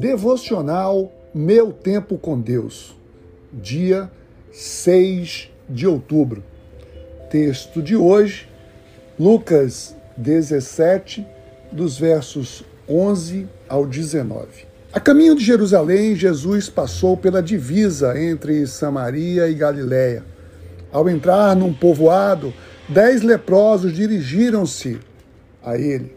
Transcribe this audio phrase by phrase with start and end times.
[0.00, 2.96] Devocional Meu Tempo com Deus,
[3.52, 4.10] dia
[4.50, 6.42] 6 de outubro.
[7.28, 8.48] Texto de hoje,
[9.18, 11.26] Lucas 17,
[11.70, 14.66] dos versos 11 ao 19.
[14.90, 20.24] A caminho de Jerusalém, Jesus passou pela divisa entre Samaria e Galiléia.
[20.90, 22.54] Ao entrar num povoado,
[22.88, 24.98] dez leprosos dirigiram-se
[25.62, 26.16] a ele.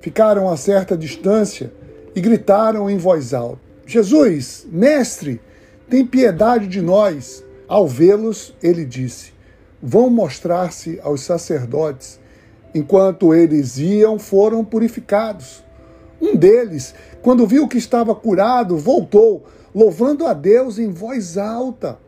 [0.00, 1.70] Ficaram a certa distância
[2.14, 5.40] e gritaram em voz alta: Jesus, mestre,
[5.88, 7.44] tem piedade de nós.
[7.68, 9.32] Ao vê-los, ele disse:
[9.82, 12.20] Vão mostrar-se aos sacerdotes.
[12.74, 15.62] Enquanto eles iam, foram purificados.
[16.20, 19.44] Um deles, quando viu que estava curado, voltou,
[19.74, 21.98] louvando a Deus em voz alta.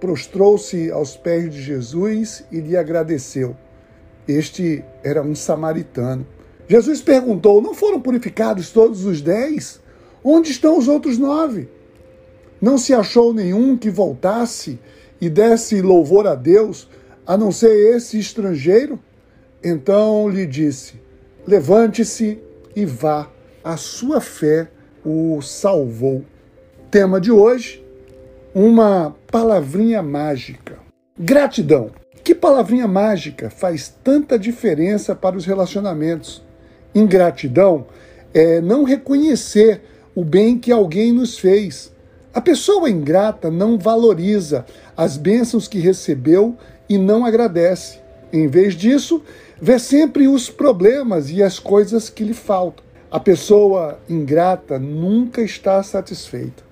[0.00, 3.56] Prostrou-se aos pés de Jesus e lhe agradeceu.
[4.26, 6.26] Este era um samaritano.
[6.68, 9.80] Jesus perguntou: Não foram purificados todos os dez?
[10.24, 11.68] Onde estão os outros nove?
[12.60, 14.78] Não se achou nenhum que voltasse
[15.20, 16.88] e desse louvor a Deus,
[17.26, 18.98] a não ser esse estrangeiro?
[19.62, 20.94] Então lhe disse:
[21.46, 22.38] Levante-se
[22.74, 23.28] e vá,
[23.64, 24.68] a sua fé
[25.04, 26.24] o salvou.
[26.90, 27.84] Tema de hoje:
[28.54, 30.78] uma palavrinha mágica.
[31.18, 31.90] Gratidão.
[32.22, 36.44] Que palavrinha mágica faz tanta diferença para os relacionamentos?
[36.94, 37.86] Ingratidão
[38.34, 39.80] é não reconhecer
[40.14, 41.92] o bem que alguém nos fez.
[42.34, 44.64] A pessoa ingrata não valoriza
[44.96, 46.56] as bênçãos que recebeu
[46.88, 47.98] e não agradece.
[48.32, 49.22] Em vez disso,
[49.60, 52.84] vê sempre os problemas e as coisas que lhe faltam.
[53.10, 56.62] A pessoa ingrata nunca está satisfeita.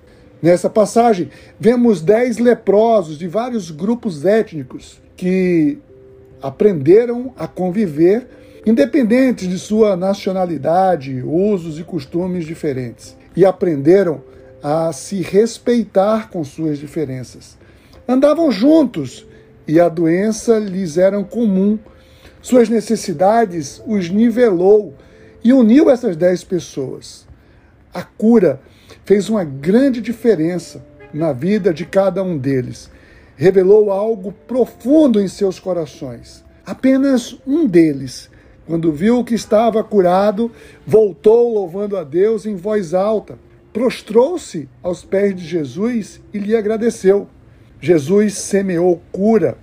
[0.41, 5.77] Nessa passagem, vemos dez leprosos de vários grupos étnicos que
[6.41, 8.27] aprenderam a conviver
[8.65, 14.23] independentes de sua nacionalidade, usos e costumes diferentes, e aprenderam
[14.61, 17.57] a se respeitar com suas diferenças.
[18.07, 19.25] Andavam juntos
[19.67, 21.79] e a doença lhes era comum.
[22.41, 24.93] Suas necessidades os nivelou
[25.43, 27.25] e uniu essas dez pessoas.
[27.93, 28.61] A cura
[29.05, 32.89] fez uma grande diferença na vida de cada um deles.
[33.35, 36.43] Revelou algo profundo em seus corações.
[36.65, 38.29] Apenas um deles
[38.65, 40.51] quando viu que estava curado,
[40.85, 43.37] voltou louvando a Deus em voz alta,
[43.73, 47.27] prostrou-se aos pés de Jesus e lhe agradeceu.
[47.79, 49.57] Jesus semeou cura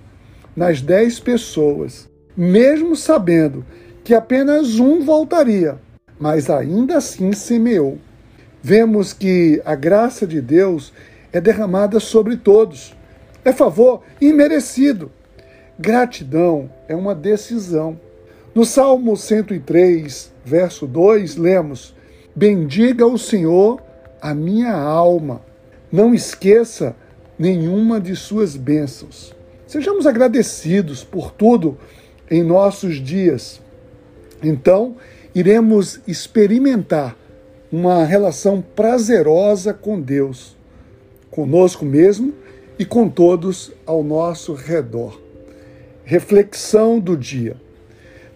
[0.55, 3.65] nas dez pessoas, mesmo sabendo
[4.03, 5.79] que apenas um voltaria,
[6.19, 7.97] mas ainda assim semeou.
[8.61, 10.91] Vemos que a graça de Deus
[11.31, 12.93] é derramada sobre todos.
[13.45, 15.09] É favor imerecido.
[15.79, 17.97] Gratidão é uma decisão.
[18.59, 21.95] No Salmo 103, verso 2, lemos:
[22.35, 23.81] Bendiga o Senhor
[24.21, 25.41] a minha alma,
[25.89, 26.93] não esqueça
[27.37, 29.33] nenhuma de suas bênçãos.
[29.65, 31.77] Sejamos agradecidos por tudo
[32.29, 33.61] em nossos dias.
[34.43, 34.97] Então,
[35.33, 37.15] iremos experimentar
[37.71, 40.57] uma relação prazerosa com Deus,
[41.31, 42.33] conosco mesmo
[42.77, 45.17] e com todos ao nosso redor.
[46.03, 47.55] Reflexão do dia.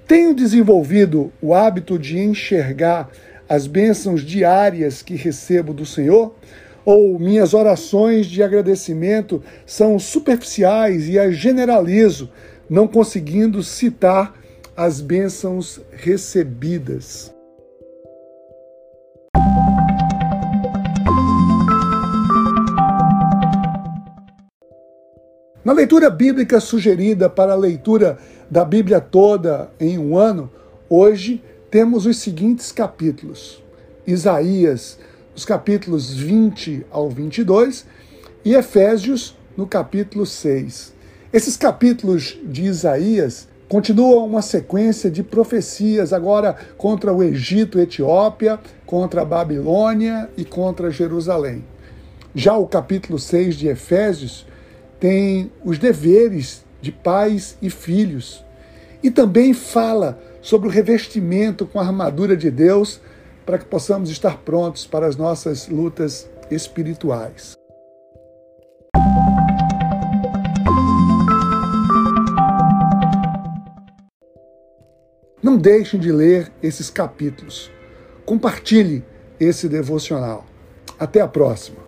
[0.07, 3.09] Tenho desenvolvido o hábito de enxergar
[3.47, 6.35] as bênçãos diárias que recebo do Senhor?
[6.83, 12.29] Ou minhas orações de agradecimento são superficiais e as generalizo,
[12.69, 14.35] não conseguindo citar
[14.75, 17.33] as bênçãos recebidas?
[25.63, 28.17] Na leitura bíblica sugerida para a leitura
[28.53, 30.47] da Bíblia toda em um ano,
[30.87, 33.63] hoje temos os seguintes capítulos:
[34.05, 34.99] Isaías,
[35.35, 37.83] os capítulos 20 ao 22,
[38.45, 40.93] e Efésios, no capítulo 6.
[41.33, 49.23] Esses capítulos de Isaías continuam uma sequência de profecias agora contra o Egito Etiópia, contra
[49.23, 51.65] a Babilônia e contra Jerusalém.
[52.35, 54.45] Já o capítulo 6 de Efésios
[54.99, 58.45] tem os deveres de pais e filhos.
[59.01, 62.99] E também fala sobre o revestimento com a armadura de Deus
[63.45, 67.53] para que possamos estar prontos para as nossas lutas espirituais.
[75.41, 77.71] Não deixem de ler esses capítulos.
[78.25, 79.05] Compartilhe
[79.39, 80.45] esse devocional.
[80.99, 81.82] Até a próxima.